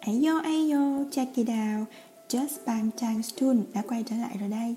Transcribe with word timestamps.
Ayo 0.00 0.38
ayo, 0.40 1.04
check 1.10 1.34
it 1.34 1.48
out 1.48 1.88
Just 2.28 2.66
Bang 2.66 2.90
Chang 2.96 3.22
Stun 3.22 3.62
đã 3.74 3.82
quay 3.88 4.04
trở 4.06 4.16
lại 4.16 4.36
rồi 4.40 4.48
đây. 4.48 4.76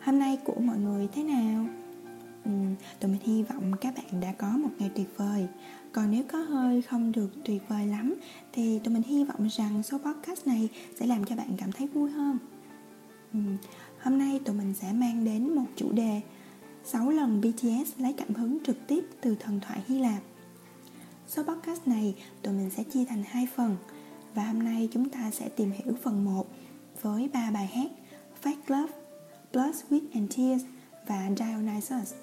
Hôm 0.00 0.18
nay 0.18 0.38
của 0.44 0.60
mọi 0.60 0.78
người 0.78 1.08
thế 1.14 1.22
nào? 1.22 1.66
Ừ, 2.44 2.50
tụi 3.00 3.10
mình 3.10 3.20
hy 3.24 3.42
vọng 3.42 3.72
các 3.80 3.94
bạn 3.94 4.20
đã 4.20 4.32
có 4.38 4.48
một 4.48 4.70
ngày 4.78 4.90
tuyệt 4.94 5.08
vời. 5.16 5.46
Còn 5.92 6.10
nếu 6.10 6.24
có 6.32 6.38
hơi 6.38 6.82
không 6.82 7.12
được 7.12 7.28
tuyệt 7.44 7.62
vời 7.68 7.86
lắm 7.86 8.14
Thì 8.52 8.78
tụi 8.78 8.94
mình 8.94 9.02
hy 9.02 9.24
vọng 9.24 9.48
rằng 9.50 9.82
số 9.82 9.98
podcast 9.98 10.46
này 10.46 10.68
sẽ 11.00 11.06
làm 11.06 11.24
cho 11.24 11.36
bạn 11.36 11.48
cảm 11.58 11.72
thấy 11.72 11.86
vui 11.86 12.10
hơn. 12.10 12.38
Ừ, 13.32 13.38
Hôm 14.02 14.18
nay 14.18 14.40
tụi 14.44 14.56
mình 14.56 14.74
sẽ 14.74 14.92
mang 14.92 15.24
đến 15.24 15.54
một 15.54 15.66
chủ 15.76 15.92
đề 15.92 16.20
6 16.86 17.10
lần 17.10 17.40
BTS 17.40 17.92
lấy 17.98 18.12
cảm 18.12 18.34
hứng 18.34 18.58
trực 18.64 18.76
tiếp 18.86 19.04
từ 19.20 19.36
thần 19.40 19.60
thoại 19.60 19.82
Hy 19.86 19.98
Lạp 19.98 20.22
Số 21.28 21.42
podcast 21.42 21.86
này 21.86 22.14
tụi 22.42 22.54
mình 22.54 22.70
sẽ 22.70 22.82
chia 22.82 23.04
thành 23.04 23.22
hai 23.26 23.48
phần 23.56 23.76
và 24.34 24.44
hôm 24.44 24.62
nay 24.62 24.88
chúng 24.92 25.08
ta 25.08 25.30
sẽ 25.30 25.48
tìm 25.48 25.70
hiểu 25.70 25.94
phần 26.02 26.24
1 26.24 26.46
với 27.02 27.28
ba 27.32 27.50
bài 27.50 27.66
hát 27.66 27.90
Fake 28.42 28.80
Love, 28.80 28.92
Blood, 29.52 29.76
Sweat 29.76 30.00
and 30.14 30.36
Tears 30.36 30.64
và 31.06 31.30
Dionysus. 31.36 32.14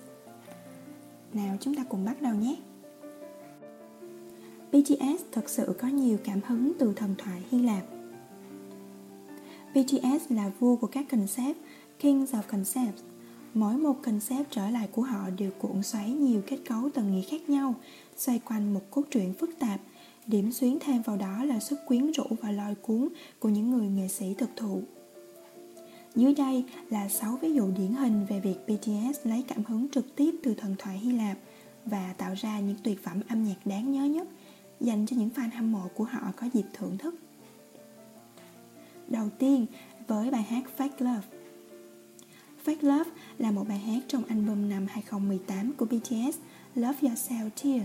Nào 1.34 1.58
chúng 1.62 1.76
ta 1.76 1.84
cùng 1.90 2.06
bắt 2.06 2.22
đầu 2.22 2.36
nhé. 2.36 2.56
BTS 4.72 5.24
thật 5.32 5.50
sự 5.50 5.76
có 5.80 5.88
nhiều 5.88 6.18
cảm 6.24 6.40
hứng 6.48 6.72
từ 6.80 6.94
thần 6.96 7.16
thoại 7.18 7.42
Hy 7.52 7.60
Lạp. 7.60 7.84
BTS 9.74 10.32
là 10.32 10.52
vua 10.60 10.76
của 10.76 10.88
các 10.88 11.06
concept, 11.12 11.58
Kings 12.00 12.34
of 12.34 12.42
Concepts. 12.42 13.13
Mỗi 13.54 13.78
một 13.78 13.96
concept 14.04 14.52
trở 14.52 14.70
lại 14.70 14.88
của 14.92 15.02
họ 15.02 15.30
đều 15.38 15.52
cuộn 15.60 15.84
xoáy 15.84 16.12
nhiều 16.12 16.42
kết 16.48 16.58
cấu 16.70 16.90
tầng 16.90 17.16
nghĩa 17.16 17.22
khác 17.22 17.50
nhau, 17.50 17.76
xoay 18.18 18.40
quanh 18.40 18.74
một 18.74 18.82
cốt 18.92 19.04
truyện 19.12 19.34
phức 19.34 19.50
tạp 19.60 19.80
Điểm 20.28 20.52
xuyến 20.52 20.78
thêm 20.82 21.02
vào 21.02 21.18
đó 21.18 21.44
là 21.44 21.60
sức 21.60 21.80
quyến 21.88 22.12
rũ 22.12 22.24
và 22.42 22.52
lôi 22.52 22.76
cuốn 22.76 23.10
của 23.40 23.50
những 23.50 23.72
người 23.72 23.88
nghệ 23.88 24.08
sĩ 24.08 24.34
thực 24.34 24.50
thụ. 24.56 24.82
Dưới 26.16 26.34
đây 26.34 26.64
là 26.90 27.10
6 27.10 27.38
ví 27.42 27.54
dụ 27.54 27.72
điển 27.78 27.92
hình 27.92 28.26
về 28.30 28.40
việc 28.40 28.58
BTS 28.68 29.20
lấy 29.24 29.44
cảm 29.48 29.64
hứng 29.64 29.90
trực 29.90 30.16
tiếp 30.16 30.36
từ 30.44 30.54
thần 30.54 30.76
thoại 30.80 30.98
Hy 30.98 31.12
Lạp 31.12 31.38
và 31.86 32.14
tạo 32.18 32.34
ra 32.34 32.60
những 32.60 32.78
tuyệt 32.84 33.04
phẩm 33.04 33.22
âm 33.30 33.44
nhạc 33.44 33.66
đáng 33.66 33.92
nhớ 33.92 34.04
nhất 34.04 34.28
dành 34.80 35.06
cho 35.06 35.16
những 35.18 35.30
fan 35.36 35.50
hâm 35.56 35.72
mộ 35.72 35.88
của 35.96 36.04
họ 36.04 36.32
có 36.36 36.48
dịp 36.54 36.66
thưởng 36.74 36.98
thức. 36.98 37.16
Đầu 39.08 39.30
tiên 39.40 39.66
với 40.08 40.32
bài 40.32 40.44
hát 40.44 40.64
Fake 40.78 40.90
Love. 41.00 41.43
Fake 42.66 42.98
Love 42.98 43.12
là 43.38 43.52
một 43.52 43.66
bài 43.70 43.80
hát 43.80 44.00
trong 44.08 44.26
album 44.26 44.70
năm 44.70 44.86
2018 44.90 45.74
của 45.74 45.86
BTS 45.86 46.38
Love 46.76 46.98
Yourself 47.02 47.50
Tear 47.64 47.84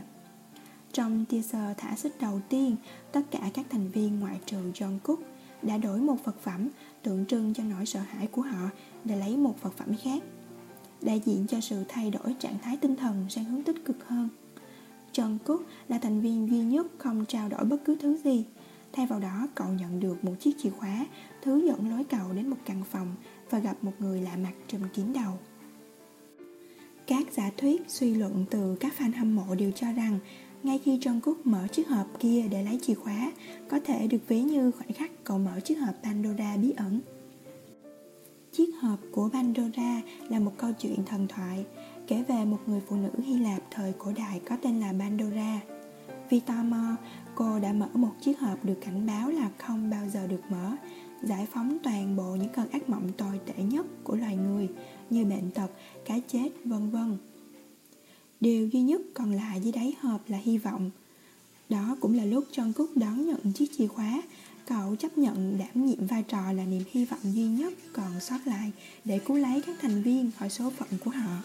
trong 0.93 1.25
teaser 1.25 1.77
thả 1.77 1.97
xích 1.97 2.13
đầu 2.21 2.41
tiên, 2.49 2.77
tất 3.13 3.21
cả 3.31 3.51
các 3.55 3.67
thành 3.71 3.89
viên 3.91 4.21
ngoại 4.21 4.41
trừ 4.47 4.57
Jungkook 4.75 5.17
đã 5.63 5.79
đổi 5.79 6.01
một 6.01 6.17
vật 6.25 6.37
phẩm 6.43 6.69
tượng 7.03 7.27
trưng 7.27 7.55
cho 7.55 7.65
nỗi 7.65 7.87
sợ 7.87 8.01
hãi 8.01 8.27
của 8.27 8.43
họ 8.43 8.69
để 9.05 9.17
lấy 9.17 9.37
một 9.37 9.55
vật 9.63 9.73
phẩm 9.77 9.89
khác, 10.03 10.23
đại 11.03 11.23
diện 11.25 11.47
cho 11.47 11.61
sự 11.61 11.85
thay 11.89 12.11
đổi 12.11 12.35
trạng 12.39 12.59
thái 12.63 12.77
tinh 12.77 12.97
thần 12.97 13.27
sang 13.29 13.45
hướng 13.45 13.63
tích 13.63 13.85
cực 13.85 14.09
hơn. 14.09 14.29
Jungkook 15.13 15.61
là 15.89 15.99
thành 15.99 16.21
viên 16.21 16.49
duy 16.51 16.59
nhất 16.59 16.87
không 16.99 17.25
trao 17.25 17.49
đổi 17.49 17.65
bất 17.65 17.85
cứ 17.85 17.97
thứ 18.01 18.17
gì. 18.25 18.45
Thay 18.99 19.07
vào 19.07 19.21
đó, 19.21 19.49
cậu 19.55 19.69
nhận 19.69 20.01
được 20.01 20.25
một 20.25 20.35
chiếc 20.41 20.51
chìa 20.59 20.71
khóa, 20.71 21.07
thứ 21.43 21.67
dẫn 21.67 21.91
lối 21.91 22.05
cậu 22.05 22.33
đến 22.33 22.49
một 22.49 22.57
căn 22.65 22.85
phòng 22.91 23.15
và 23.51 23.59
gặp 23.59 23.77
một 23.83 23.93
người 23.99 24.21
lạ 24.21 24.37
mặt 24.37 24.53
trùm 24.69 24.81
kín 24.95 25.13
đầu. 25.13 25.33
Các 27.07 27.33
giả 27.33 27.51
thuyết 27.57 27.83
suy 27.89 28.15
luận 28.15 28.45
từ 28.51 28.77
các 28.81 28.95
fan 28.99 29.13
hâm 29.17 29.37
mộ 29.37 29.55
đều 29.55 29.71
cho 29.71 29.93
rằng 29.93 30.19
ngay 30.63 30.79
khi 30.85 30.99
Jungkook 30.99 31.35
mở 31.45 31.67
chiếc 31.73 31.89
hộp 31.89 32.07
kia 32.19 32.45
để 32.51 32.63
lấy 32.63 32.79
chìa 32.83 32.95
khóa, 32.95 33.33
có 33.69 33.81
thể 33.85 34.07
được 34.07 34.29
ví 34.29 34.43
như 34.43 34.71
khoảnh 34.71 34.93
khắc 34.93 35.11
cậu 35.25 35.39
mở 35.39 35.61
chiếc 35.61 35.75
hộp 35.75 35.95
Pandora 36.03 36.57
bí 36.57 36.73
ẩn. 36.77 37.01
Chiếc 38.53 38.71
hộp 38.81 38.99
của 39.13 39.29
Pandora 39.33 40.03
là 40.29 40.41
một 40.41 40.53
câu 40.57 40.73
chuyện 40.73 41.05
thần 41.07 41.27
thoại 41.29 41.67
kể 42.07 42.25
về 42.29 42.45
một 42.45 42.59
người 42.67 42.81
phụ 42.89 42.97
nữ 42.97 43.11
Hy 43.25 43.39
Lạp 43.39 43.63
thời 43.71 43.93
cổ 43.99 44.13
đại 44.17 44.41
có 44.49 44.57
tên 44.63 44.81
là 44.81 44.95
Pandora. 44.99 45.61
Vitama, 46.31 46.97
cô 47.35 47.59
đã 47.59 47.73
mở 47.73 47.89
một 47.95 48.15
chiếc 48.21 48.41
hộp 48.41 48.65
được 48.65 48.79
cảnh 48.81 49.07
báo 49.07 49.31
là 49.31 49.51
không 49.59 49.91
bao 49.91 50.09
giờ 50.09 50.27
được 50.27 50.41
mở, 50.51 50.73
giải 51.23 51.47
phóng 51.53 51.79
toàn 51.83 52.17
bộ 52.17 52.37
những 52.37 52.53
cơn 52.57 52.71
ác 52.71 52.89
mộng 52.89 53.13
tồi 53.17 53.41
tệ 53.47 53.63
nhất 53.63 53.87
của 54.05 54.17
loài 54.17 54.37
người 54.37 54.69
như 55.11 55.25
bệnh 55.25 55.51
tật, 55.51 55.71
cái 56.05 56.23
chết, 56.29 56.49
vân 56.65 56.91
vân. 56.91 57.17
Điều 58.41 58.69
duy 58.69 58.81
nhất 58.81 59.01
còn 59.15 59.33
lại 59.33 59.61
dưới 59.61 59.73
đáy 59.73 59.95
hộp 60.01 60.21
là 60.29 60.39
hy 60.39 60.59
vọng. 60.59 60.91
Đó 61.69 61.97
cũng 62.01 62.17
là 62.17 62.25
lúc 62.25 62.45
Jungkook 62.53 62.89
đón 62.95 63.27
nhận 63.27 63.53
chiếc 63.53 63.71
chìa 63.79 63.87
khóa. 63.87 64.23
Cậu 64.67 64.97
chấp 64.97 65.19
nhận 65.19 65.59
đảm 65.59 65.87
nhiệm 65.87 66.07
vai 66.07 66.23
trò 66.23 66.53
là 66.53 66.65
niềm 66.65 66.83
hy 66.91 67.05
vọng 67.05 67.21
duy 67.23 67.47
nhất 67.47 67.73
còn 67.93 68.21
sót 68.21 68.39
lại 68.45 68.73
Để 69.05 69.19
cứu 69.19 69.37
lấy 69.37 69.63
các 69.67 69.77
thành 69.83 70.03
viên 70.03 70.31
khỏi 70.39 70.51
số 70.51 70.71
phận 70.71 70.89
của 71.05 71.11
họ. 71.11 71.43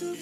Chúng 0.00 0.16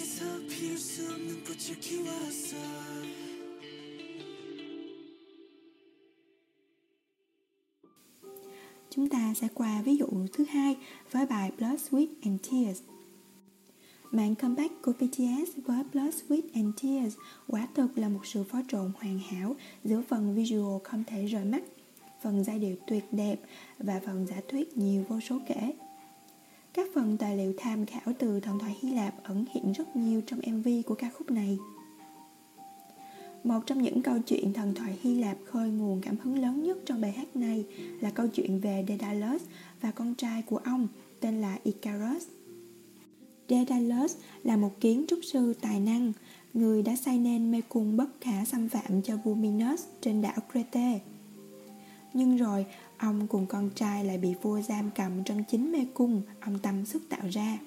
ta 9.09 9.33
sẽ 9.35 9.47
qua 9.53 9.81
ví 9.85 9.97
dụ 9.97 10.07
thứ 10.33 10.45
hai 10.49 10.75
với 11.11 11.25
bài 11.25 11.51
Blood, 11.57 11.79
Sweat 11.79 12.07
and 12.23 12.39
Tears. 12.51 12.81
Mạng 14.11 14.35
comeback 14.35 14.81
của 14.81 14.91
BTS 14.91 15.51
với 15.65 15.83
Blood, 15.93 16.15
Sweat 16.15 16.41
and 16.53 16.83
Tears 16.83 17.15
quả 17.47 17.67
thực 17.75 17.97
là 17.97 18.09
một 18.09 18.25
sự 18.25 18.43
phó 18.43 18.61
trộn 18.67 18.91
hoàn 18.99 19.19
hảo 19.19 19.55
giữa 19.83 20.01
phần 20.09 20.35
visual 20.35 20.81
không 20.83 21.03
thể 21.07 21.25
rời 21.25 21.45
mắt, 21.45 21.63
phần 22.21 22.43
giai 22.43 22.59
điệu 22.59 22.75
tuyệt 22.87 23.03
đẹp 23.11 23.41
và 23.77 24.01
phần 24.05 24.27
giả 24.27 24.41
thuyết 24.47 24.77
nhiều 24.77 25.03
vô 25.09 25.19
số 25.19 25.39
kể. 25.47 25.73
Các 26.73 26.87
phần 26.93 27.17
tài 27.17 27.37
liệu 27.37 27.53
tham 27.57 27.85
khảo 27.85 28.13
từ 28.19 28.39
thần 28.39 28.59
thoại 28.59 28.77
Hy 28.79 28.89
Lạp 28.91 29.23
ẩn 29.23 29.45
hiện 29.53 29.71
rất 29.71 29.95
nhiều 29.95 30.21
trong 30.27 30.39
MV 30.47 30.67
của 30.85 30.95
ca 30.95 31.09
khúc 31.09 31.31
này. 31.31 31.57
Một 33.43 33.59
trong 33.65 33.81
những 33.81 34.01
câu 34.01 34.19
chuyện 34.19 34.53
thần 34.53 34.73
thoại 34.75 34.97
Hy 35.01 35.19
Lạp 35.19 35.37
khơi 35.45 35.69
nguồn 35.69 36.01
cảm 36.01 36.15
hứng 36.23 36.39
lớn 36.39 36.63
nhất 36.63 36.77
trong 36.85 37.01
bài 37.01 37.11
hát 37.11 37.35
này 37.35 37.65
là 38.01 38.09
câu 38.09 38.27
chuyện 38.27 38.59
về 38.59 38.85
Daedalus 38.87 39.41
và 39.81 39.91
con 39.91 40.15
trai 40.15 40.41
của 40.41 40.57
ông 40.57 40.87
tên 41.19 41.41
là 41.41 41.57
Icarus. 41.63 42.27
Daedalus 43.49 44.15
là 44.43 44.57
một 44.57 44.79
kiến 44.79 45.05
trúc 45.07 45.19
sư 45.23 45.53
tài 45.61 45.79
năng, 45.79 46.13
người 46.53 46.83
đã 46.83 46.95
xây 46.95 47.17
nên 47.17 47.51
mê 47.51 47.61
cung 47.69 47.97
bất 47.97 48.09
khả 48.21 48.45
xâm 48.45 48.69
phạm 48.69 49.01
cho 49.01 49.17
vua 49.17 49.35
Minos 49.35 49.83
trên 50.01 50.21
đảo 50.21 50.37
Crete. 50.51 50.99
Nhưng 52.13 52.37
rồi, 52.37 52.65
ông 53.03 53.27
cùng 53.27 53.45
con 53.45 53.69
trai 53.75 54.05
lại 54.05 54.17
bị 54.17 54.33
vua 54.41 54.61
giam 54.61 54.89
cầm 54.95 55.23
trong 55.23 55.43
chính 55.43 55.71
mê 55.71 55.85
cung 55.93 56.21
ông 56.39 56.59
tâm 56.59 56.85
sức 56.85 57.09
tạo 57.09 57.27
ra. 57.31 57.57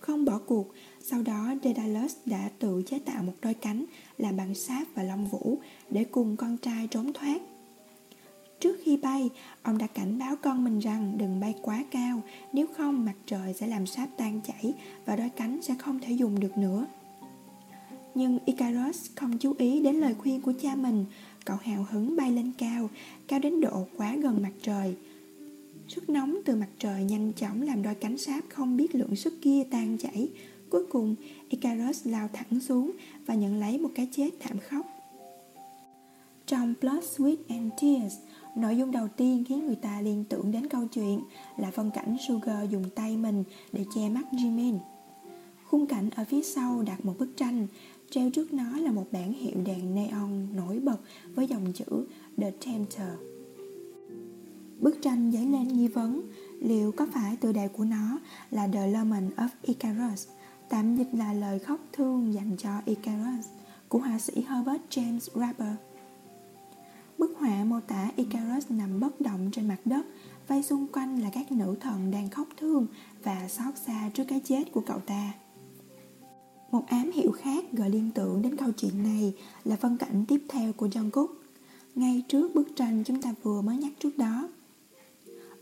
Không 0.00 0.24
bỏ 0.24 0.40
cuộc, 0.46 0.72
sau 1.02 1.22
đó 1.22 1.54
Daedalus 1.64 2.16
đã 2.26 2.50
tự 2.58 2.82
chế 2.86 2.98
tạo 2.98 3.22
một 3.22 3.32
đôi 3.42 3.54
cánh 3.54 3.84
làm 4.18 4.36
bằng 4.36 4.54
sáp 4.54 4.86
và 4.94 5.02
lông 5.02 5.26
vũ 5.26 5.58
để 5.90 6.04
cùng 6.04 6.36
con 6.36 6.56
trai 6.56 6.86
trốn 6.86 7.12
thoát. 7.12 7.40
Trước 8.60 8.76
khi 8.84 8.96
bay, 8.96 9.30
ông 9.62 9.78
đã 9.78 9.86
cảnh 9.86 10.18
báo 10.18 10.36
con 10.42 10.64
mình 10.64 10.78
rằng 10.78 11.18
đừng 11.18 11.40
bay 11.40 11.54
quá 11.62 11.84
cao, 11.90 12.22
nếu 12.52 12.66
không 12.76 13.04
mặt 13.04 13.16
trời 13.26 13.54
sẽ 13.54 13.66
làm 13.66 13.86
sáp 13.86 14.08
tan 14.16 14.40
chảy 14.46 14.74
và 15.04 15.16
đôi 15.16 15.28
cánh 15.28 15.62
sẽ 15.62 15.74
không 15.78 15.98
thể 16.00 16.12
dùng 16.12 16.40
được 16.40 16.58
nữa. 16.58 16.86
Nhưng 18.14 18.38
Icarus 18.44 19.10
không 19.14 19.38
chú 19.38 19.54
ý 19.58 19.82
đến 19.82 19.96
lời 19.96 20.14
khuyên 20.14 20.40
của 20.40 20.52
cha 20.62 20.74
mình 20.74 21.04
Cậu 21.44 21.56
hào 21.62 21.86
hứng 21.90 22.16
bay 22.16 22.32
lên 22.32 22.52
cao 22.58 22.90
Cao 23.28 23.38
đến 23.38 23.60
độ 23.60 23.86
quá 23.96 24.16
gần 24.16 24.42
mặt 24.42 24.52
trời 24.62 24.96
Sức 25.88 26.10
nóng 26.10 26.38
từ 26.44 26.56
mặt 26.56 26.68
trời 26.78 27.04
nhanh 27.04 27.32
chóng 27.32 27.62
làm 27.62 27.82
đôi 27.82 27.94
cánh 27.94 28.18
sáp 28.18 28.44
không 28.48 28.76
biết 28.76 28.94
lượng 28.94 29.16
sức 29.16 29.34
kia 29.42 29.64
tan 29.70 29.98
chảy 29.98 30.28
Cuối 30.70 30.86
cùng, 30.90 31.14
Icarus 31.48 32.06
lao 32.06 32.28
thẳng 32.32 32.60
xuống 32.60 32.90
và 33.26 33.34
nhận 33.34 33.60
lấy 33.60 33.78
một 33.78 33.90
cái 33.94 34.08
chết 34.12 34.30
thảm 34.40 34.58
khốc. 34.58 34.86
Trong 36.46 36.74
Blood, 36.80 37.04
Sweat 37.04 37.36
and 37.48 37.72
Tears, 37.82 38.16
nội 38.56 38.76
dung 38.76 38.90
đầu 38.90 39.08
tiên 39.16 39.44
khiến 39.48 39.66
người 39.66 39.76
ta 39.76 40.00
liên 40.00 40.24
tưởng 40.28 40.52
đến 40.52 40.66
câu 40.66 40.86
chuyện 40.86 41.20
là 41.56 41.70
phân 41.70 41.90
cảnh 41.90 42.16
Sugar 42.28 42.70
dùng 42.70 42.90
tay 42.94 43.16
mình 43.16 43.44
để 43.72 43.84
che 43.94 44.08
mắt 44.08 44.24
Jimin. 44.32 44.78
Khung 45.64 45.86
cảnh 45.86 46.10
ở 46.10 46.24
phía 46.24 46.42
sau 46.42 46.82
đặt 46.82 47.04
một 47.04 47.14
bức 47.18 47.36
tranh, 47.36 47.66
treo 48.10 48.30
trước 48.30 48.52
nó 48.52 48.78
là 48.78 48.92
một 48.92 49.06
bản 49.12 49.32
hiệu 49.32 49.56
đèn 49.64 49.94
neon 49.94 50.46
nổi 50.56 50.78
bật 50.78 50.98
với 51.34 51.46
dòng 51.46 51.72
chữ 51.72 52.06
The 52.36 52.50
Tempter. 52.50 53.12
Bức 54.80 55.02
tranh 55.02 55.32
dấy 55.32 55.46
lên 55.46 55.68
nghi 55.68 55.88
vấn 55.88 56.22
liệu 56.60 56.92
có 56.92 57.06
phải 57.12 57.36
tựa 57.36 57.52
đề 57.52 57.68
của 57.68 57.84
nó 57.84 58.18
là 58.50 58.68
The 58.68 58.86
Lament 58.86 59.36
of 59.36 59.48
Icarus– 59.62 60.28
tạm 60.70 60.96
dịch 60.96 61.08
là 61.12 61.32
lời 61.32 61.58
khóc 61.58 61.80
thương 61.92 62.34
dành 62.34 62.56
cho 62.58 62.70
Icarus 62.84 63.46
của 63.88 63.98
họa 63.98 64.18
sĩ 64.18 64.44
Herbert 64.48 64.82
James 64.90 65.40
Rapper. 65.40 65.72
Bức 67.18 67.36
họa 67.38 67.64
mô 67.64 67.80
tả 67.80 68.10
Icarus 68.16 68.70
nằm 68.70 69.00
bất 69.00 69.20
động 69.20 69.50
trên 69.52 69.68
mặt 69.68 69.78
đất, 69.84 70.06
vây 70.48 70.62
xung 70.62 70.86
quanh 70.92 71.22
là 71.22 71.30
các 71.32 71.52
nữ 71.52 71.76
thần 71.80 72.10
đang 72.10 72.28
khóc 72.28 72.48
thương 72.56 72.86
và 73.22 73.48
xót 73.48 73.76
xa 73.86 74.10
trước 74.14 74.24
cái 74.28 74.40
chết 74.44 74.72
của 74.72 74.80
cậu 74.80 75.00
ta. 75.00 75.32
Một 76.70 76.86
ám 76.86 77.10
hiệu 77.14 77.32
khác 77.32 77.64
gợi 77.72 77.90
liên 77.90 78.10
tưởng 78.14 78.42
đến 78.42 78.56
câu 78.56 78.72
chuyện 78.72 79.02
này 79.02 79.32
là 79.64 79.76
phân 79.76 79.96
cảnh 79.96 80.24
tiếp 80.28 80.42
theo 80.48 80.72
của 80.72 80.86
Jungkook, 80.86 81.26
ngay 81.94 82.22
trước 82.28 82.54
bức 82.54 82.68
tranh 82.76 83.04
chúng 83.06 83.22
ta 83.22 83.34
vừa 83.42 83.60
mới 83.60 83.76
nhắc 83.76 83.92
trước 83.98 84.18
đó. 84.18 84.48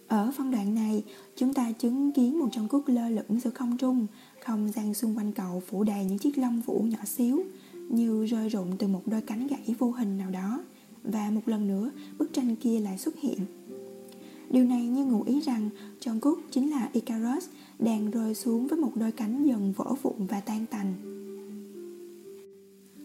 Ở 0.08 0.32
phân 0.36 0.50
đoạn 0.50 0.74
này, 0.74 1.04
chúng 1.36 1.54
ta 1.54 1.72
chứng 1.72 2.12
kiến 2.12 2.38
một 2.38 2.48
Jungkook 2.52 2.82
lơ 2.86 3.08
lửng 3.08 3.40
giữa 3.40 3.50
không 3.50 3.76
trung, 3.76 4.06
không 4.44 4.72
gian 4.72 4.94
xung 4.94 5.16
quanh 5.16 5.32
cậu 5.32 5.62
phủ 5.66 5.84
đầy 5.84 6.04
những 6.04 6.18
chiếc 6.18 6.38
lông 6.38 6.60
vũ 6.60 6.80
nhỏ 6.80 7.04
xíu 7.04 7.42
như 7.88 8.26
rơi 8.26 8.48
rụng 8.48 8.76
từ 8.78 8.86
một 8.86 9.02
đôi 9.06 9.20
cánh 9.20 9.46
gãy 9.46 9.74
vô 9.78 9.90
hình 9.90 10.18
nào 10.18 10.30
đó 10.30 10.62
và 11.04 11.30
một 11.30 11.40
lần 11.46 11.68
nữa 11.68 11.90
bức 12.18 12.32
tranh 12.32 12.56
kia 12.56 12.80
lại 12.80 12.98
xuất 12.98 13.16
hiện 13.18 13.38
điều 14.50 14.64
này 14.64 14.86
như 14.86 15.04
ngụ 15.04 15.22
ý 15.22 15.40
rằng 15.40 15.70
Jungkook 16.00 16.36
chính 16.50 16.70
là 16.70 16.88
Icarus 16.92 17.48
đang 17.78 18.10
rơi 18.10 18.34
xuống 18.34 18.66
với 18.66 18.78
một 18.78 18.92
đôi 18.94 19.12
cánh 19.12 19.46
dần 19.46 19.72
vỡ 19.76 19.94
vụn 20.02 20.26
và 20.26 20.40
tan 20.40 20.66
tành 20.66 20.94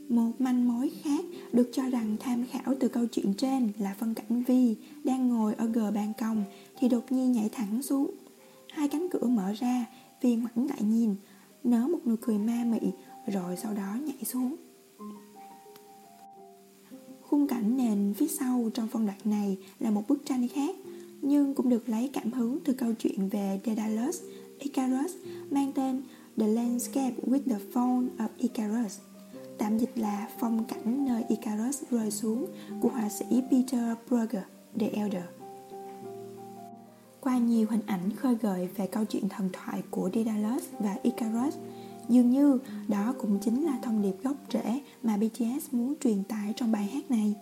một 0.09 0.31
manh 0.39 0.67
mối 0.67 0.91
khác 1.03 1.25
được 1.53 1.69
cho 1.73 1.83
rằng 1.89 2.17
tham 2.19 2.45
khảo 2.51 2.75
từ 2.79 2.87
câu 2.87 3.05
chuyện 3.05 3.33
trên 3.33 3.71
là 3.79 3.95
phân 3.99 4.13
cảnh 4.13 4.43
Vi 4.43 4.75
đang 5.03 5.29
ngồi 5.29 5.53
ở 5.53 5.65
gờ 5.65 5.91
ban 5.91 6.13
công 6.13 6.43
thì 6.79 6.89
đột 6.89 7.11
nhiên 7.11 7.31
nhảy 7.31 7.49
thẳng 7.49 7.81
xuống. 7.81 8.11
Hai 8.71 8.87
cánh 8.87 9.07
cửa 9.11 9.27
mở 9.27 9.53
ra, 9.59 9.85
Vi 10.21 10.35
ngoảnh 10.35 10.67
lại 10.69 10.81
nhìn, 10.81 11.15
nở 11.63 11.87
một 11.87 11.99
nụ 12.05 12.15
cười 12.21 12.37
ma 12.37 12.63
mị 12.65 12.91
rồi 13.27 13.57
sau 13.57 13.73
đó 13.73 13.97
nhảy 14.05 14.23
xuống 14.25 14.55
khung 17.21 17.47
cảnh 17.47 17.77
nền 17.77 18.13
phía 18.17 18.27
sau 18.27 18.69
trong 18.73 18.87
phân 18.87 19.05
đoạn 19.05 19.19
này 19.25 19.57
là 19.79 19.91
một 19.91 20.03
bức 20.07 20.25
tranh 20.25 20.47
khác 20.47 20.75
nhưng 21.21 21.53
cũng 21.53 21.69
được 21.69 21.89
lấy 21.89 22.09
cảm 22.13 22.31
hứng 22.31 22.59
từ 22.65 22.73
câu 22.73 22.93
chuyện 22.99 23.29
về 23.29 23.59
Daedalus 23.65 24.21
Icarus 24.63 25.12
mang 25.51 25.71
tên 25.75 26.01
The 26.38 26.48
Landscape 26.48 27.15
with 27.27 27.42
the 27.50 27.57
Fall 27.74 28.07
of 28.18 28.27
Icarus 28.38 29.00
tạm 29.57 29.77
dịch 29.77 29.92
là 29.95 30.30
phong 30.39 30.63
cảnh 30.63 31.06
nơi 31.06 31.24
Icarus 31.30 31.83
rơi 31.92 32.12
xuống 32.12 32.45
của 32.81 32.89
họa 32.89 33.10
sĩ 33.10 33.25
Peter 33.51 33.98
Bruegger 34.10 34.44
The 34.80 34.88
Elder 34.88 35.24
qua 37.24 37.38
nhiều 37.38 37.68
hình 37.69 37.81
ảnh 37.86 38.15
khơi 38.15 38.36
gợi 38.42 38.69
về 38.77 38.88
câu 38.88 39.06
chuyện 39.06 39.30
thần 39.30 39.50
thoại 39.54 39.83
của 39.92 40.10
Daedalus 40.13 40.63
và 40.80 40.98
Icarus. 41.04 41.56
Dường 42.09 42.30
như 42.30 42.59
đó 42.88 43.13
cũng 43.19 43.39
chính 43.39 43.66
là 43.66 43.80
thông 43.83 44.01
điệp 44.01 44.24
gốc 44.24 44.36
rễ 44.54 44.81
mà 45.04 45.18
BTS 45.18 45.68
muốn 45.74 45.94
truyền 46.04 46.24
tải 46.24 46.54
trong 46.56 46.71
bài 46.71 46.89
hát 46.94 47.12
này. 47.12 47.36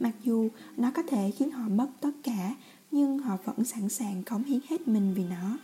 Mặc 0.00 0.12
dù 0.24 0.48
nó 0.76 0.90
có 0.90 1.02
thể 1.08 1.30
khiến 1.30 1.50
họ 1.50 1.68
mất 1.68 1.88
tất 2.00 2.10
cả, 2.22 2.54
nhưng 2.90 3.18
họ 3.18 3.36
vẫn 3.44 3.64
sẵn 3.64 3.88
sàng 3.88 4.22
cống 4.22 4.44
hiến 4.44 4.60
hết 4.68 4.88
mình 4.88 5.14
vì 5.14 5.24
nó. 5.24 5.58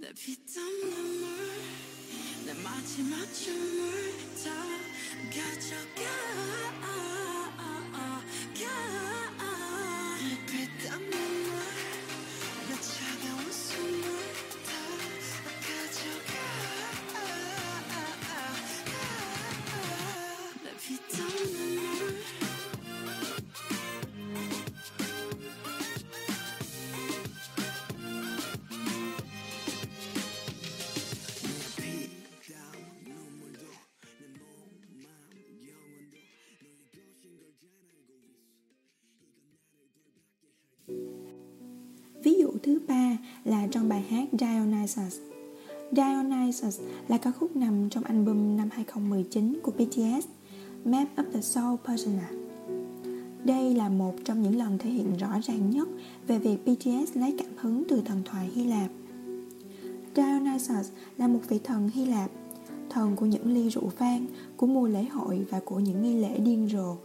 내 0.00 0.12
피땀 0.14 0.62
눈물 0.80 1.28
내 2.46 2.54
마지막 2.62 3.26
춤을 3.34 4.12
다 4.44 4.54
가져가 5.34 6.17
Ví 42.28 42.34
dụ 42.34 42.50
thứ 42.62 42.78
ba 42.88 43.16
là 43.44 43.66
trong 43.70 43.88
bài 43.88 44.02
hát 44.10 44.28
Dionysus. 44.32 45.18
Dionysus 45.92 46.80
là 47.08 47.18
ca 47.18 47.30
khúc 47.30 47.56
nằm 47.56 47.90
trong 47.90 48.04
album 48.04 48.56
năm 48.56 48.68
2019 48.72 49.60
của 49.62 49.72
BTS, 49.72 50.26
Map 50.84 51.08
of 51.16 51.24
the 51.32 51.40
Soul 51.40 51.76
Persona. 51.86 52.30
Đây 53.44 53.74
là 53.74 53.88
một 53.88 54.14
trong 54.24 54.42
những 54.42 54.56
lần 54.56 54.78
thể 54.78 54.90
hiện 54.90 55.16
rõ 55.16 55.28
ràng 55.42 55.70
nhất 55.70 55.88
về 56.26 56.38
việc 56.38 56.56
BTS 56.66 57.16
lấy 57.16 57.34
cảm 57.38 57.50
hứng 57.56 57.84
từ 57.88 58.02
thần 58.04 58.22
thoại 58.24 58.50
Hy 58.54 58.64
Lạp. 58.64 58.90
Dionysus 60.16 60.90
là 61.16 61.28
một 61.28 61.40
vị 61.48 61.58
thần 61.64 61.90
Hy 61.94 62.06
Lạp, 62.06 62.30
thần 62.90 63.16
của 63.16 63.26
những 63.26 63.54
ly 63.54 63.68
rượu 63.68 63.90
vang, 63.98 64.26
của 64.56 64.66
mùa 64.66 64.88
lễ 64.88 65.04
hội 65.04 65.46
và 65.50 65.60
của 65.64 65.80
những 65.80 66.02
nghi 66.02 66.16
lễ 66.16 66.38
điên 66.38 66.68
rồ. 66.72 66.96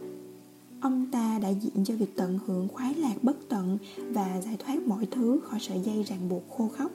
Ông 0.84 1.06
ta 1.12 1.38
đại 1.42 1.56
diện 1.60 1.84
cho 1.84 1.94
việc 1.94 2.16
tận 2.16 2.38
hưởng 2.46 2.68
khoái 2.68 2.94
lạc 2.94 3.14
bất 3.22 3.36
tận 3.48 3.78
và 3.96 4.40
giải 4.44 4.56
thoát 4.58 4.86
mọi 4.86 5.06
thứ 5.10 5.40
khỏi 5.44 5.60
sợi 5.60 5.80
dây 5.80 6.02
ràng 6.02 6.28
buộc 6.28 6.42
khô 6.56 6.68
khóc. 6.68 6.90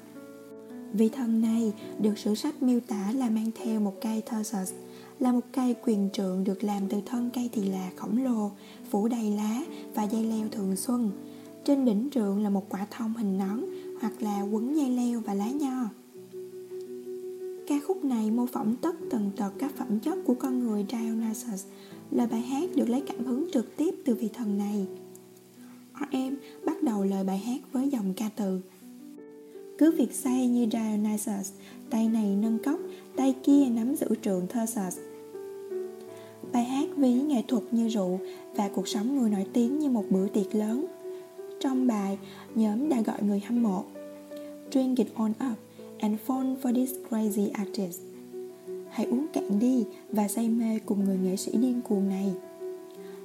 Vị 0.94 1.10
thần 1.10 1.42
này 1.42 1.74
được 2.02 2.18
sử 2.18 2.36
sách 2.36 2.64
miêu 2.64 2.80
tả 2.80 3.12
là 3.16 3.30
mang 3.30 3.52
theo 3.56 3.80
một 3.80 3.94
cây 4.02 4.22
Tarsus, 4.22 4.74
là 5.20 5.32
một 5.32 5.40
cây 5.52 5.76
quyền 5.86 6.10
trượng 6.14 6.44
được 6.44 6.64
làm 6.64 6.88
từ 6.90 6.98
thân 7.06 7.30
cây 7.34 7.50
thì 7.54 7.70
là 7.70 7.90
khổng 7.96 8.24
lồ, 8.24 8.52
phủ 8.90 9.08
đầy 9.08 9.32
lá 9.32 9.62
và 9.94 10.04
dây 10.04 10.24
leo 10.24 10.48
thường 10.52 10.76
xuân. 10.76 11.12
Trên 11.66 11.86
đỉnh 11.86 12.10
trượng 12.12 12.44
là 12.44 12.50
một 12.50 12.70
quả 12.70 12.88
thông 12.92 13.14
hình 13.14 13.38
nón 13.38 13.62
hoặc 14.02 14.22
là 14.22 14.42
quấn 14.42 14.78
dây 14.78 14.90
leo 14.90 15.20
và 15.20 15.34
lá 15.34 15.48
nho. 15.52 15.90
Ca 17.68 17.76
khúc 17.88 18.06
này 18.06 18.32
mô 18.32 18.46
phỏng 18.46 18.76
tất 18.82 18.96
tần 19.10 19.32
tật 19.38 19.52
các 19.60 19.72
phẩm 19.78 20.00
chất 20.00 20.18
của 20.26 20.34
con 20.34 20.60
người 20.60 20.86
Dionysus 20.92 21.66
Lời 22.12 22.28
bài 22.28 22.42
hát 22.42 22.70
được 22.76 22.90
lấy 22.90 23.02
cảm 23.02 23.26
hứng 23.26 23.48
trực 23.54 23.78
tiếp 23.78 23.96
từ 24.06 24.16
vị 24.16 24.30
thần 24.34 24.58
này. 24.58 24.86
RM 26.12 26.36
bắt 26.66 26.84
đầu 26.84 27.04
lời 27.04 27.24
bài 27.24 27.38
hát 27.38 27.62
với 27.72 27.90
dòng 27.90 28.14
ca 28.14 28.30
từ. 28.36 28.62
Cứ 29.78 29.92
việc 29.92 30.14
say 30.14 30.48
như 30.48 30.68
Dionysus 30.72 31.52
Tay 31.90 32.10
này 32.10 32.36
nâng 32.42 32.60
cốc, 32.64 32.80
tay 33.16 33.36
kia 33.44 33.66
nắm 33.66 33.96
giữ 33.96 34.08
trường 34.22 34.48
Thersus 34.48 34.98
Bài 36.52 36.64
hát 36.64 36.90
ví 36.98 37.14
nghệ 37.14 37.44
thuật 37.48 37.64
như 37.72 37.88
rượu 37.88 38.20
và 38.56 38.70
cuộc 38.70 38.88
sống 38.88 39.18
người 39.18 39.30
nổi 39.30 39.46
tiếng 39.54 39.80
như 39.80 39.90
một 39.90 40.06
bữa 40.10 40.28
tiệc 40.28 40.56
lớn. 40.56 40.86
Trong 41.60 41.88
bài, 41.88 42.18
nhóm 42.56 42.90
đã 42.90 43.02
gọi 43.02 43.24
người 43.24 43.40
hâm 43.40 43.64
mộ 43.64 43.84
Drink 44.72 44.98
it 44.98 45.08
on 45.16 45.34
up 45.52 45.58
and 45.98 46.16
fall 46.28 46.56
for 46.62 46.74
this 46.74 46.92
crazy 47.10 47.50
artist 47.54 48.09
hãy 49.00 49.08
uống 49.08 49.28
cạn 49.34 49.60
đi 49.60 49.86
và 50.12 50.28
say 50.28 50.50
mê 50.50 50.80
cùng 50.86 51.06
người 51.06 51.18
nghệ 51.18 51.36
sĩ 51.36 51.52
điên 51.52 51.82
cuồng 51.82 52.10
này 52.10 52.32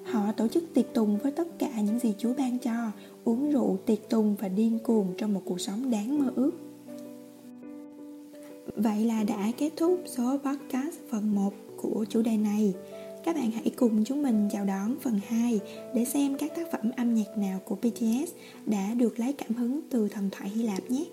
họ 0.05 0.33
tổ 0.33 0.49
chức 0.49 0.65
tiệc 0.75 0.95
tùng 0.95 1.19
với 1.19 1.33
tất 1.33 1.59
cả 1.59 1.81
những 1.81 1.99
gì 1.99 2.15
chúa 2.19 2.35
ban 2.39 2.59
cho, 2.59 2.91
uống 3.25 3.53
rượu 3.53 3.79
tiệc 3.87 4.09
tùng 4.09 4.37
và 4.41 4.49
điên 4.49 4.79
cuồng 4.79 5.15
trong 5.19 5.35
một 5.35 5.43
cuộc 5.45 5.61
sống 5.61 5.91
đáng 5.91 6.19
mơ 6.19 6.33
ước 6.37 6.51
Vậy 8.77 9.05
là 9.05 9.25
đã 9.25 9.53
kết 9.59 9.71
thúc 9.77 10.03
số 10.07 10.39
podcast 10.39 10.97
phần 11.11 11.35
1 11.35 11.53
của 11.77 12.05
chủ 12.09 12.23
đề 12.23 12.37
này. 12.37 12.75
Các 13.25 13.37
bạn 13.37 13.51
hãy 13.51 13.71
cùng 13.77 14.05
chúng 14.05 14.23
mình 14.23 14.49
chào 14.53 14.65
đón 14.65 14.97
phần 15.01 15.21
2 15.27 15.61
để 15.95 16.05
xem 16.05 16.37
các 16.39 16.57
tác 16.57 16.73
phẩm 16.73 16.91
âm 16.97 17.15
nhạc 17.15 17.39
nào 17.39 17.61
của 17.65 17.77
BTS 17.77 18.33
đã 18.67 18.95
được 18.95 19.21
lấy 19.21 19.33
cảm 19.33 19.53
hứng 19.53 19.81
từ 19.91 20.09
thần 20.09 20.31
thoại 20.31 20.51
Hy 20.51 20.63
Lạp 20.63 20.91
nhé. 20.91 21.05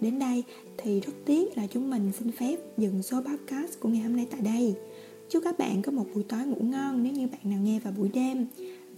Đến 0.00 0.18
đây 0.18 0.44
thì 0.78 1.00
rất 1.00 1.12
tiếc 1.26 1.58
là 1.58 1.66
chúng 1.66 1.90
mình 1.90 2.12
xin 2.18 2.32
phép 2.32 2.56
dừng 2.78 3.02
số 3.02 3.20
podcast 3.20 3.80
của 3.80 3.88
ngày 3.88 4.02
hôm 4.02 4.16
nay 4.16 4.26
tại 4.30 4.40
đây. 4.40 4.74
Chúc 5.30 5.44
các 5.44 5.58
bạn 5.58 5.82
có 5.82 5.92
một 5.92 6.06
buổi 6.14 6.22
tối 6.22 6.46
ngủ 6.46 6.56
ngon 6.60 7.02
nếu 7.02 7.12
như 7.12 7.26
bạn 7.26 7.40
nào 7.44 7.60
nghe 7.60 7.80
vào 7.80 7.92
buổi 7.96 8.08
đêm. 8.08 8.46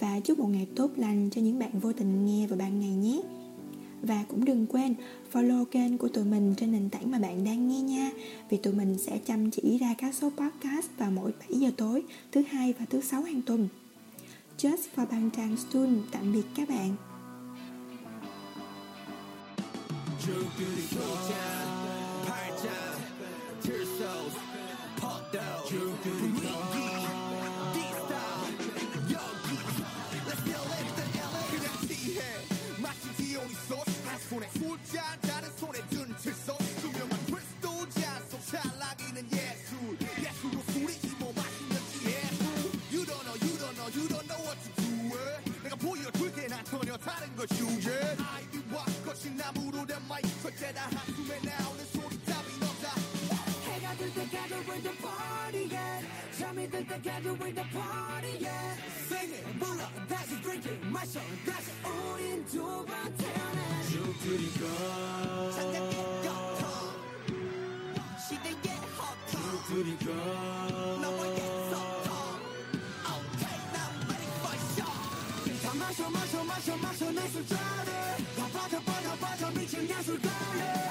Và 0.00 0.21
chúc 0.21 0.38
một 0.38 0.49
ngày 0.49 0.66
tốt 0.76 0.90
lành 0.97 1.30
cho 1.30 1.40
những 1.40 1.59
bạn 1.59 1.80
vô 1.80 1.92
tình 1.92 2.26
nghe 2.26 2.47
vào 2.47 2.59
ban 2.59 2.80
ngày 2.80 2.94
nhé. 2.94 3.23
Và 4.02 4.25
cũng 4.28 4.44
đừng 4.44 4.66
quên 4.66 4.94
follow 5.32 5.64
kênh 5.64 5.99
của 5.99 6.09
tụi 6.09 6.25
mình 6.25 6.54
trên 6.56 6.73
nền 6.73 6.90
tảng 6.90 7.11
mà 7.11 7.18
bạn 7.18 7.44
đang 7.44 7.68
nghe 7.68 7.80
nha. 7.80 8.11
Vì 8.50 8.56
tụi 8.56 8.73
mình 8.73 8.99
sẽ 8.99 9.18
chăm 9.18 9.50
chỉ 9.50 9.78
ra 9.78 9.94
các 9.99 10.14
số 10.14 10.30
podcast 10.30 10.87
vào 10.99 11.11
mỗi 11.11 11.32
7 11.40 11.59
giờ 11.59 11.71
tối, 11.76 12.02
Thứ 12.32 12.42
hai 12.50 12.75
và 12.78 12.85
thứ 12.90 13.00
sáu 13.00 13.23
hàng 13.23 13.42
tuần. 13.47 13.68
Just 14.59 14.82
for 14.97 15.06
Bang 15.11 15.30
Trang 15.37 15.56
Stun 15.56 16.00
Tạm 16.11 16.32
biệt 16.32 16.44
các 16.56 16.68
bạn. 16.68 17.12
손에 34.29 34.50
술잔 34.50 35.19
다른 35.22 35.50
손에 35.57 35.79
든 35.88 36.13
칠성 36.17 36.57
투명한 36.81 37.10
크리스톨 37.27 37.89
잔속 37.89 38.46
찰나기는 38.46 39.24
예술 39.31 39.98
예술로 40.19 40.62
술이지 40.74 41.15
뭐 41.17 41.34
맛있는지 41.34 42.05
예술 42.05 42.46
You 42.91 43.05
don't 43.05 43.24
know 43.24 43.38
you 43.39 43.57
don't 43.57 43.75
know 43.77 43.88
you 43.96 44.07
don't 44.10 44.27
know 44.27 44.41
what 44.43 44.60
to 44.62 44.69
do 44.84 45.17
it 45.17 45.63
내가 45.63 45.75
보여줄게 45.77 46.48
난 46.48 46.63
전혀 46.65 46.98
다른 46.98 47.34
것 47.38 47.48
주제 47.48 48.17
아이디와 49.12 49.12
거친 49.12 49.36
나무로 49.36 49.86
된 49.86 49.98
마이크 50.07 50.27
절대 50.41 50.74
다 50.74 50.89
한숨에 50.93 51.39
나오는 51.43 51.86
소리 51.88 52.17
따윈 52.24 52.63
없다 52.63 52.96
해가 53.65 53.96
들 53.98 54.13
때까지 54.13 54.53
with 54.53 54.84
the 54.84 54.98
party 54.98 55.75
yeah 55.75 56.07
잠이 56.38 56.69
들 56.69 56.88
때까지 56.88 57.27
with 57.29 57.55
the 57.55 57.69
party 57.72 58.46
yeah 58.46 58.77
Sing 59.07 59.34
it 59.34 59.60
불러 59.60 59.84
다시 60.07 60.41
drink 60.41 60.72
it 60.72 60.86
마셔 60.88 61.19
다시 61.46 61.72
우린 61.84 62.46
두번 62.46 63.15
태어나 63.17 63.67
그리고 64.24 65.51
장작의 65.51 65.91
곁터 66.24 66.63
시대의 68.27 68.77
허터 68.98 69.34
그리고 69.67 70.05
너와의 71.01 71.38
소통 71.69 72.10
Okay 73.07 73.60
now 73.74 73.89
ready 74.07 74.29
for 74.39 74.55
show 74.75 74.96
다 75.62 75.74
마셔 75.75 76.10
마셔 76.10 76.43
마셔 76.43 76.77
마셔 76.77 77.12
내 77.12 77.27
술자리 77.29 77.57
다 78.36 78.40
빠져 78.40 78.40
빠져 78.40 78.40
빠져 78.40 78.40
Africa. 80.02 80.81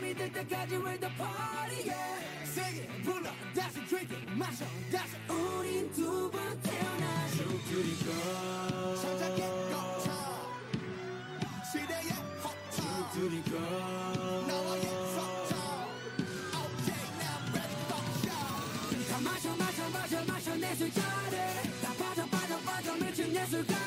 잠이 0.00 0.14
들 0.14 0.32
때까지 0.32 0.76
with 0.76 1.00
the 1.00 1.10
party 1.16 1.88
yeah 1.88 2.44
Sing 2.44 2.80
it 2.80 3.02
불러 3.02 3.30
다시 3.54 3.84
drink 3.86 4.16
it 4.16 4.30
마셔 4.34 4.64
다시 4.90 5.16
우린 5.28 5.92
두 5.92 6.30
번 6.30 6.60
태어나 6.62 7.26
그리고 7.68 8.06
창작의 8.96 9.40
거쳐 9.70 10.10
시대의 11.70 12.10
허터 12.42 13.10
그리고 13.12 13.58
너와의 14.46 14.84
소통 15.14 15.52
Okay 16.56 17.04
now 17.20 17.38
ready 17.52 17.76
for 17.88 18.02
show 18.22 19.08
다 19.10 19.20
마셔 19.20 19.56
마셔 19.56 19.78
마셔 19.90 20.24
마셔 20.24 20.56
내 20.56 20.74
술자리 20.74 21.36
다 21.82 21.92
빠져 21.98 22.26
빠져 22.26 22.58
빠져 22.60 22.94
미친 22.96 23.34
예술가 23.34 23.79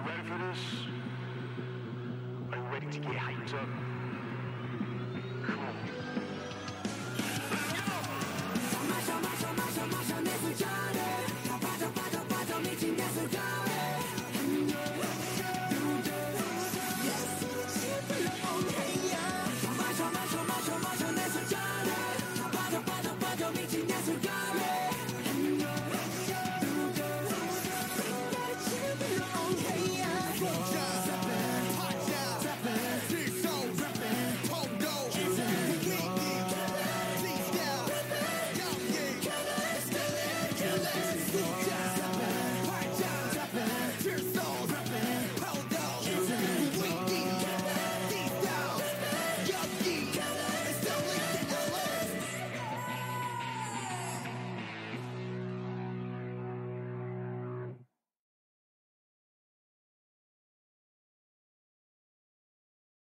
You 0.00 0.08
ready 0.08 0.22
for 0.22 0.38
this? 0.38 0.58
Are 2.52 2.56
you 2.56 2.62
ready 2.72 2.86
to 2.86 2.98
get 3.00 3.16
hyped 3.16 3.54
up? 3.54 3.68
Cool. 5.46 6.39